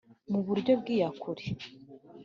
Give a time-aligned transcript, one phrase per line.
[0.31, 1.45] mu buryo bw iyakure